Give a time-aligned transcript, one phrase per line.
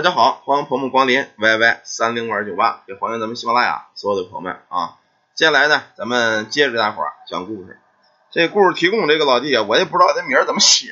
[0.00, 4.96] 大家好，欢迎朋友们光临 YY 三零五二九八，也欢迎咱们喜马拉雅所有的朋友们啊。
[5.34, 7.78] 接下来呢，咱们接着给大伙儿讲故事。
[8.30, 10.86] 这故事提供这个老弟啊，我也不知道他名儿怎么写，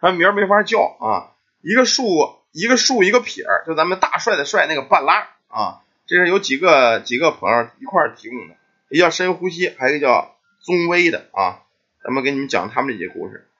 [0.00, 1.36] 他名儿没法叫啊。
[1.60, 2.06] 一个竖，
[2.50, 5.82] 一个竖，一个撇儿，就咱们大帅的帅那个半拉啊。
[6.06, 8.54] 这是有几个几个朋友一块提供的，
[8.88, 11.60] 一个叫深呼吸，还有一个叫宗威的啊。
[12.02, 13.50] 咱们给你们讲他们这些故事。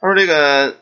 [0.00, 0.76] 他说这个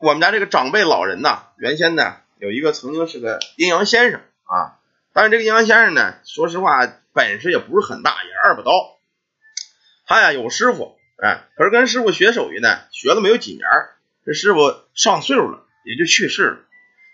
[0.00, 2.18] 我们家这个长辈老人呐，原先呢。
[2.44, 4.76] 有一个曾经是个阴阳先生啊，
[5.14, 8.70] 但是这个阴阳先生呢，说实话本事也不是很大，也二把刀。
[10.06, 13.62] 他呀有师傅，哎，可是跟师傅学手艺呢，学了没有几年，
[14.26, 16.58] 这师傅上岁数了，也就去世了。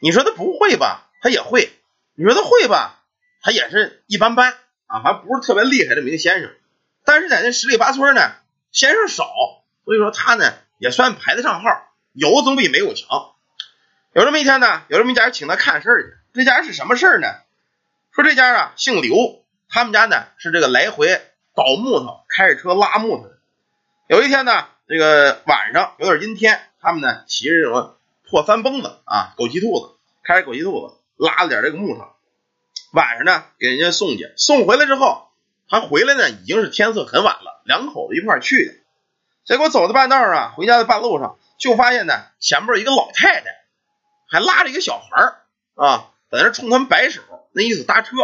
[0.03, 1.69] 你说他不会吧，他也会；
[2.17, 3.05] 你说他会吧，
[3.41, 4.55] 他也是一般般
[4.87, 6.51] 啊，还不是特别厉害的名先生。
[7.05, 8.33] 但是在那十里八村呢，
[8.73, 9.31] 先生少，
[9.84, 11.69] 所以说他呢也算排得上号，
[12.15, 13.37] 有总比没有强。
[14.12, 16.16] 有这么一天呢，有这么一家人请他看事儿去。
[16.32, 17.28] 这家是什么事儿呢？
[18.12, 21.20] 说这家啊姓刘，他们家呢是这个来回
[21.55, 23.30] 倒木头、开着车拉木头。
[24.08, 27.94] 有一天呢，这个晚上有点阴天，他们呢骑着这种
[28.28, 32.05] 破三蹦子啊，枸杞兔子，开着枸杞兔子拉了点这个木头，
[32.92, 34.33] 晚上呢给人家送去。
[34.36, 35.28] 送回来之后，
[35.69, 38.74] 他回来呢已经是天色很晚了，两口子一块去的。
[39.45, 43.59] 结果走到半道啊，回家的半路上就发现呢前面一个老太太。
[44.31, 45.34] 还拉着一个小孩
[45.75, 47.20] 啊，在那冲他们摆手，
[47.53, 48.17] 那意思搭车。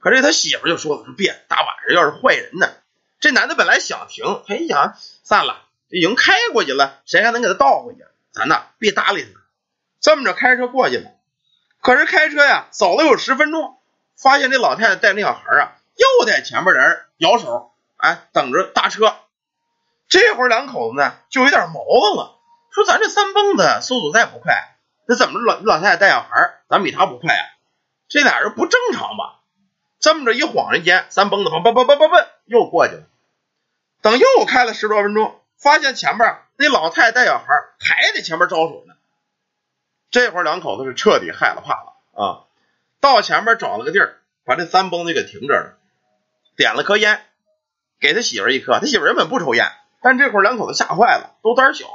[0.00, 2.68] 可是他媳妇就说了：“说别，大晚上要是坏人呢。”
[3.20, 8.04] 这男的本来想停，他一想，算了，已经开过去了，谁还能给他倒回去？
[8.32, 9.40] 咱呐，别搭理他。
[10.00, 11.10] 这么着开车过去了。
[11.80, 13.78] 可是开车呀，走了有十分钟，
[14.16, 19.14] 发现这老太太带那小孩啊，又在前面人摇手，哎，等着搭车。
[20.08, 22.38] 这会儿两口子呢，就有点毛病了，
[22.72, 24.70] 说：“咱这三蹦子速度再不快。”
[25.12, 27.44] 那怎么，老老太太带小孩咱比他不快啊？
[28.08, 29.40] 这俩人不正常吧？
[30.00, 33.02] 这么着一晃人间，三蹦子蹦蹦蹦蹦蹦又过去了。
[34.00, 37.44] 等又开了十多分钟，发现前面那老太太带小孩
[37.78, 38.94] 还在前面招手呢。
[40.10, 42.44] 这会儿两口子是彻底害了怕了啊！
[43.02, 45.74] 到前面找了个地儿，把这三蹦子给停这儿了，
[46.56, 47.22] 点了颗烟，
[48.00, 48.78] 给他媳妇一颗。
[48.80, 51.86] 他媳妇原本不抽烟，但这会儿两口子吓坏了，都胆小，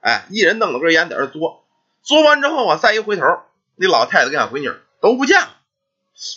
[0.00, 1.61] 哎，一人弄了根烟在这嘬。
[2.02, 3.24] 做完之后啊，再一回头，
[3.76, 5.48] 那老太太跟俺闺女都不见了。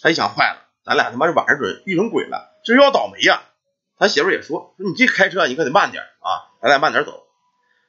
[0.02, 3.42] 他一想，坏了，咱俩他妈这晚上准遇上鬼了，这要倒霉呀！
[3.98, 7.24] 他媳妇也说：“说你这开车你可得慢点啊，咱俩慢点走。”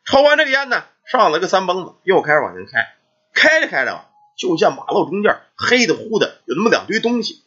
[0.07, 2.95] 抽完这个烟呢，上了个三蹦子，又开始往前开。
[3.35, 4.07] 开着开着，
[4.39, 7.45] 就见马路中间黑的乎的，有那么两堆东西。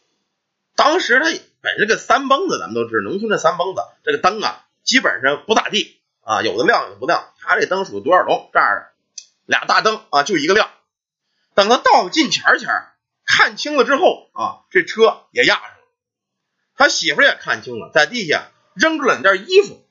[0.76, 1.24] 当时他
[1.60, 7.24] 本身个三蹦子，咱们都知道，农村这三蹦子这个灯啊，基本上不咋地啊，有的亮有的不亮。
[7.40, 8.89] 他这灯属于多少楼这样的。
[9.50, 10.70] 俩大灯啊，就一个亮。
[11.54, 12.68] 等他到近前前
[13.26, 15.76] 看清了之后啊，这车也压上了。
[16.76, 19.84] 他媳妇也看清了，在地下扔出两件衣服，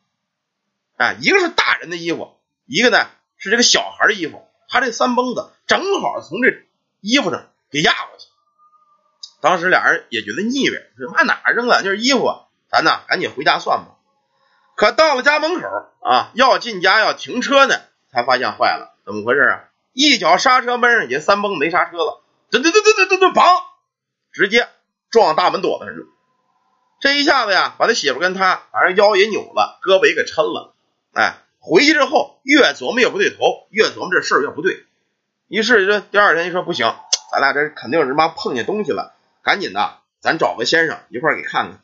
[0.96, 3.06] 哎，一个是大人的衣服，一个呢
[3.38, 4.48] 是这个小孩的衣服。
[4.70, 6.66] 他这三蹦子正好从这
[7.02, 8.28] 衣服上给压过去。
[9.42, 12.46] 当时俩人也觉得腻歪，说妈哪扔两件衣服啊？
[12.72, 13.98] 咱呐赶紧回家算吧。
[14.78, 15.68] 可到了家门口
[16.02, 17.76] 啊，要进家要停车呢，
[18.10, 18.96] 才发现坏了。
[19.10, 19.64] 怎么回事啊？
[19.92, 22.22] 一脚刹车闷上去，三蹦没刹车了，
[22.52, 23.64] 噔噔噔噔噔噔噔，
[24.32, 24.68] 直接
[25.10, 26.06] 撞大门垛子上了。
[27.02, 30.76] 这一下子呀，把他媳妇跟他，反正腰也扭了，胳膊也给抻了。
[31.14, 34.86] 哎，回去之后越琢磨越不对头，越琢磨这事儿越不对。
[35.48, 36.94] 于是这第二天一说不行，
[37.32, 41.82] 咱俩这肯定是妈碰见东西了，赶紧的，咱找个先生一块儿给看看。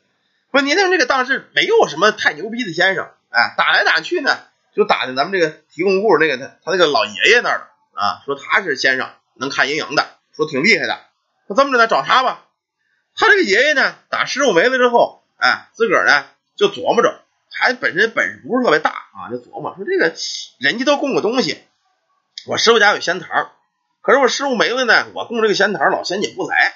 [0.52, 4.30] 说您那这个当时没有什么太牛逼的先生，哎，打来打去呢。
[4.76, 10.06] 就打听咱们这个提供故事那个他他那个老爷爷那儿啊，说他是先生，能看阴阳的，
[10.36, 11.00] 说挺厉害的。
[11.48, 12.44] 说这么着呢，找他吧。
[13.16, 16.26] 他这个爷爷呢，打师傅没了之后，哎，自个儿呢
[16.56, 20.14] 就琢磨着，还本身本事不是特别大啊，就琢磨说这个
[20.58, 21.58] 人家都供个东西，
[22.46, 23.26] 我师傅家有仙桃，
[24.02, 26.74] 可是我师傅没了呢，我供这个仙桃老仙姐不来。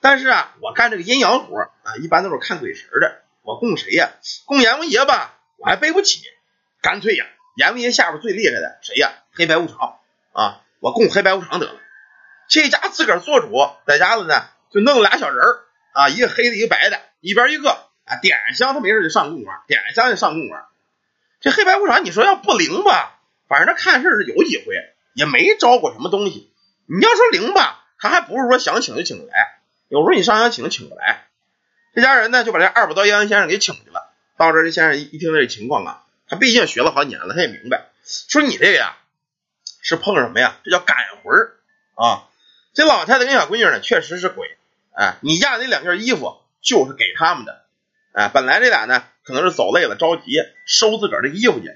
[0.00, 4.12] 但是啊，我干这个阴阳活啊，一般都是看鬼神的，我供谁呀？
[4.44, 6.20] 供阎王爷吧，我还背不起。
[6.82, 9.12] 干脆呀，阎王爷下边最厉害的谁呀？
[9.32, 9.98] 黑白无常
[10.32, 10.62] 啊！
[10.80, 11.78] 我供黑白无常得了。
[12.48, 13.52] 这家自个儿做主，
[13.86, 18.16] 在家子呢就弄俩小人儿啊，一个黑的，一个白的，一边一个啊。
[18.22, 20.64] 点香，他没事就上供玩，点香就上供玩。
[21.40, 23.20] 这黑白无常，你说要不灵吧？
[23.48, 24.74] 反正他看事是有几回，
[25.14, 26.52] 也没招过什么东西。
[26.86, 29.60] 你要说灵吧，他还不是说想请就请来。
[29.88, 31.26] 有时候你上香请，请不来。
[31.94, 34.12] 这家人呢就把这二把刀阴阳先生给请去了。
[34.38, 36.04] 到这，这先生一一听这情况啊。
[36.30, 38.96] 他毕竟学了好几年了，他也明白，说你这个呀
[39.82, 40.58] 是碰什么呀？
[40.64, 41.34] 这叫赶魂
[41.96, 42.28] 啊！
[42.72, 44.56] 这老太太跟小闺女呢，确实是鬼。
[44.92, 47.64] 哎，你压那两件衣服就是给他们的。
[48.12, 50.22] 哎，本来这俩呢，可能是走累了着急
[50.66, 51.66] 收自个儿的衣服去，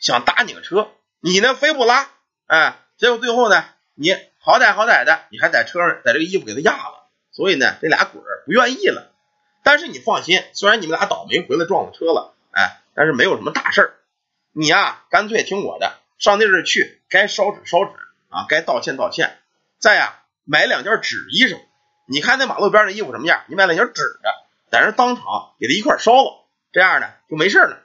[0.00, 2.08] 想搭你个车，你呢非不拉。
[2.46, 7.08] 哎，结果最后呢，你好歹好歹的，你还在车上在这个衣服给他压了。
[7.32, 9.12] 所以呢，这俩鬼不愿意了。
[9.64, 12.34] 但是你放心，虽然你们俩倒霉回来撞了车了，
[12.98, 13.94] 但是没有什么大事儿。
[14.50, 17.92] 你呀，干脆听我的，上那阵去，该烧纸烧纸
[18.28, 19.38] 啊，该道歉道歉。
[19.78, 21.60] 再呀，买两件纸衣裳。
[22.08, 23.44] 你看那马路边的衣服什么样？
[23.46, 24.34] 你买两件纸的，
[24.72, 25.24] 在那当场
[25.60, 27.78] 给他一块烧了，这样呢就没事了。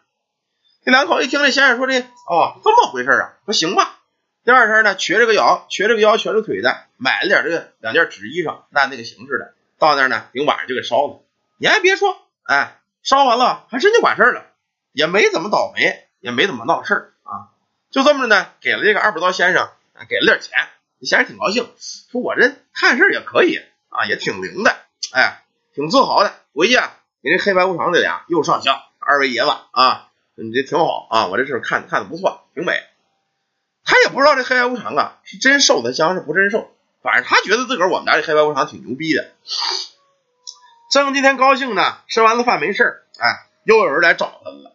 [0.83, 3.99] 这两口一听这先生说这哦这么回事啊，说行吧。
[4.43, 11.21] 第二天呢，瘸着个腰，瘸着个腰，瘸着腿的，买了点这个两件纸衣裳，按那个形式的，到那儿呢，顶晚上就给烧了。
[11.59, 12.17] 你还别说，
[12.47, 14.45] 哎，烧完了还真就管事儿了，
[14.93, 16.07] 也没怎么倒霉。
[16.23, 17.51] 也没怎么闹事儿啊，
[17.91, 19.67] 就这么着呢，给了这个二把刀先生，
[20.07, 20.53] 给了点钱，
[21.01, 21.69] 先生挺高兴，
[22.13, 23.59] 说我这看事也可以
[23.89, 24.73] 啊，也挺灵的，
[25.11, 25.43] 哎，
[25.75, 26.33] 挺自豪的。
[26.53, 32.81] 回去啊，给这黑白无常这俩又上香，二位爷子啊，你这挺好啊，我这事儿看看的不错，挺美。
[33.83, 39.29] 他也不知道这黑白无常啊是真受的香是不真受，反正他觉得自个儿我们家这黑白无常挺牛逼的。
[40.89, 44.69] 正今天高兴呢，吃完了饭没事儿，哎，又有人来找他了，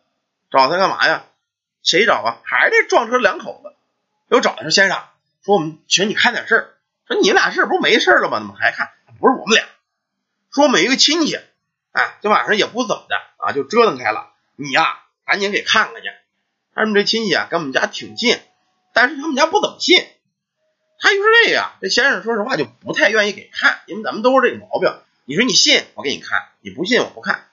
[0.50, 1.24] 找他干嘛呀？
[1.82, 2.40] 谁找啊？
[2.44, 3.74] 还是这撞车两口子
[4.28, 5.02] 又找他说：“先生，
[5.44, 6.74] 说我们请你看点事儿。
[7.06, 8.38] 说你俩事儿不是没事了吗？
[8.38, 8.90] 怎么还看？
[9.18, 9.64] 不是我们俩，
[10.52, 11.36] 说我们一个亲戚，
[11.92, 14.32] 哎，这晚上也不怎么的啊，就折腾开了。
[14.56, 16.08] 你呀，赶紧给看看去。
[16.74, 18.38] 他们这亲戚啊，跟我们家挺近，
[18.92, 20.06] 但是他们家不怎么信。
[21.00, 24.92] 他就是这个，这先生说实话就不太愿意给看，因为咱们都是这个毛病。
[25.24, 27.47] 你说你信，我给你看；你不信，我不看。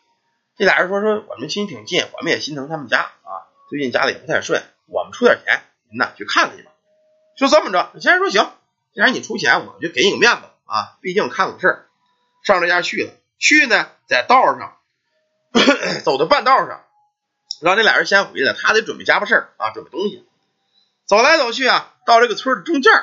[0.57, 6.71] 这俩人说说我们亲戚挺近，我们也心疼他们家啊。”最近家里也不太顺，我们出点钱，您呢去看看去吧。
[7.35, 8.51] 就这么着，先生说行，
[8.93, 11.87] 既然你出钱，我就给你个面子啊，毕竟看个事儿。
[12.43, 14.77] 上这家去了，去呢在道上
[16.05, 16.83] 走到半道上，
[17.61, 20.25] 让这俩人先回来，他得准备家伙事儿啊，准备东西。
[21.05, 22.93] 走来走去啊，到这个村的中间，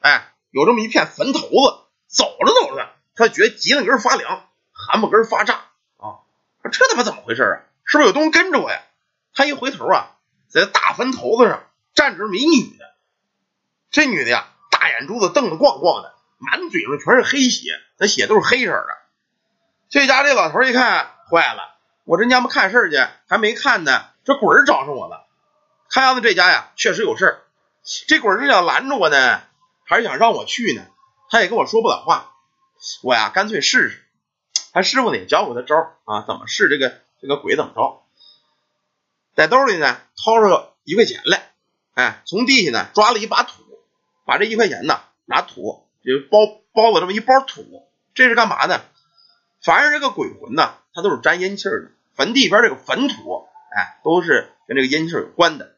[0.00, 1.80] 哎，有这么一片坟头子。
[2.08, 5.66] 走着走着，他觉得脊梁根发凉，寒毛根发炸，
[6.64, 7.62] 这他妈怎么回事啊？
[7.84, 8.80] 是不是有东西跟着我呀？
[9.34, 10.16] 他一回头啊，
[10.48, 11.64] 在大坟头子上
[11.94, 12.84] 站着一女的。
[13.90, 18.98] 这女的呀，大眼珠子瞪得光光的，满嘴上全是黑血，那血都是黑色的。
[19.88, 22.96] 这家这老头一看，坏了，我这娘们看事去，
[23.28, 25.26] 还没看呢，这鬼儿找上我了。
[25.88, 27.42] 看样子这家呀，确实有事儿。
[28.06, 29.40] 这鬼是想拦着我呢，
[29.84, 30.82] 还是想让我去呢？
[31.30, 32.32] 他也跟我说不了话。
[33.02, 34.04] 我呀，干脆试试。
[34.72, 38.02] 他师傅呢也教过他招啊，怎么试这个这个鬼怎么着。
[39.34, 41.52] 在兜里呢，掏出一块钱来，
[41.94, 43.62] 哎，从地下呢抓了一把土，
[44.26, 48.80] 把这一块钱呢拿土就包包了这么一包土，这是干嘛呢？
[49.62, 55.76] 凡是这个鬼魂呢，它都是沾阴气的，坟地边这个坟土，哎，都是跟这个阴气有关的。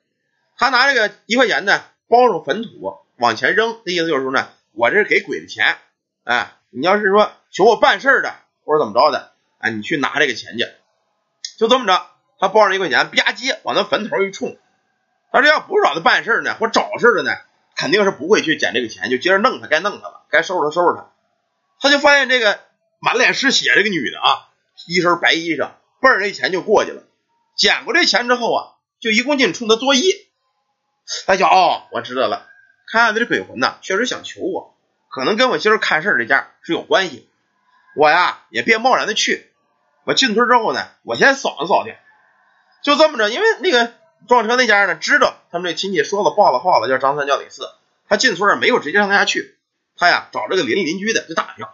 [0.57, 5.77] 他拿这个一块钱呢包上坟土往前扔，那意思就是说呢，我这是给鬼的钱，
[6.25, 10.67] 哎，你要是说求我办事的或者怎么着的，哎，你去拿这个钱去，
[11.59, 12.07] 就这么着。
[12.39, 14.59] 他包上一块钱，吧唧往那坟头一冲。
[15.31, 17.31] 他这要不是找他办事呢，或找事的呢，
[17.77, 21.11] 肯定是不会去捡这个钱，就接着弄他，该弄他了，该收拾他收拾他。
[21.81, 22.61] 他就发现这个
[23.01, 24.49] 满脸是血这个女的啊，
[24.89, 27.05] 一身白衣裳，奔着这钱就过去了。
[27.57, 28.61] 捡过这钱之后啊，
[29.01, 30.03] 就一共劲冲他作揖。
[31.27, 32.49] 他想哦，我知道了，
[32.91, 34.77] 看样子这鬼魂呐，确实想求我，
[35.09, 37.29] 可能跟我今儿看事这家是有关系。
[37.95, 39.51] 我呀也别贸然的去，
[40.05, 41.97] 我进村之后呢，我先扫听扫去。
[42.83, 43.93] 就这么着，因为那个
[44.29, 47.69] 撞车那家呢，知道他们这亲戚说了报了话了，叫张三叫李四，
[48.09, 49.57] 他进村没有直接上他家去，
[49.97, 51.67] 他呀找这个邻里邻居的就打听，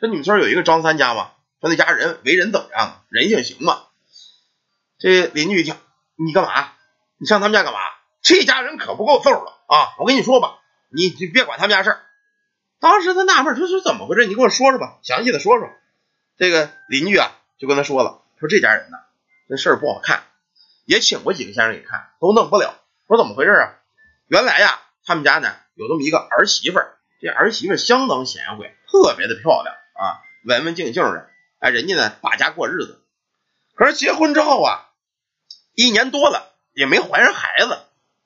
[0.00, 1.32] 说你们村有一个张三家吗？
[1.60, 3.04] 说那家人为人怎么样？
[3.08, 3.84] 人性行吗？
[4.98, 5.76] 这邻居一听，
[6.16, 6.72] 你干嘛？
[7.18, 7.78] 你上他们家干嘛？
[8.22, 9.94] 这家人可不够揍了啊！
[9.98, 10.58] 我跟你说吧，
[10.90, 12.05] 你你别管他们家事儿。
[12.80, 14.26] 当时他纳闷，说是怎么回事？
[14.26, 15.68] 你给我说说吧，详细的说说。
[16.36, 18.98] 这个邻居啊就跟他说了，说这家人呢，
[19.48, 20.24] 这事儿不好看。
[20.84, 22.74] 也请过几个先生给看，都弄不了。
[23.08, 23.74] 说怎么回事啊？
[24.28, 31.28] 原来呀，他们家呢有这么一个儿媳妇儿，这儿媳妇相当贤惠，特别的漂亮啊，文文静静的。
[31.58, 33.02] 哎，人家呢把家过日子。
[33.74, 34.88] 可是结婚之后啊，
[35.74, 37.78] 一年多了也没怀上孩子。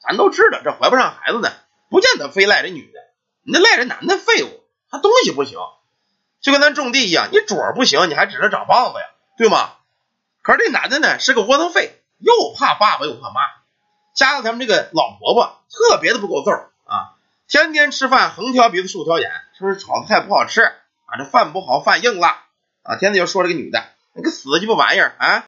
[0.02, 1.50] 咱都知道，这怀不上孩子呢，
[1.90, 3.00] 不见得非赖这女的，
[3.42, 5.58] 你那赖着男的废物，他东西不行，
[6.40, 9.06] 就跟咱种地一样，你主不行，你还指着长棒子呀，
[9.38, 9.70] 对吗？
[10.42, 11.96] 可是这男的呢是个窝囊废。
[12.22, 13.40] 又怕爸爸又怕妈，
[14.14, 16.50] 加上他们这个老婆婆特别的不够揍
[16.84, 17.16] 啊，
[17.48, 22.26] 天天吃饭横挑鼻子竖挑眼，说是炒的菜不好吃啊，这饭不好，饭硬了
[22.82, 23.82] 啊，天天就说这个女的，
[24.12, 25.38] 那个死鸡巴玩意儿啊，